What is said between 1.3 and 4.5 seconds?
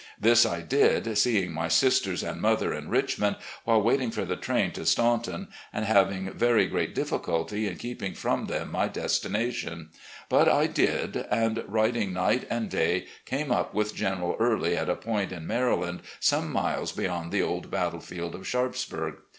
my sisters and mother in Richmond while waiting for the